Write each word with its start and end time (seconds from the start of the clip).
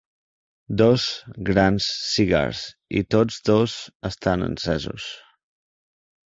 Dos 0.81 1.03
grans 1.49 1.91
cigars 2.07 2.63
i 3.01 3.05
tots 3.17 3.39
dos 3.53 3.79
estan 4.13 4.51
encesos. 4.51 5.09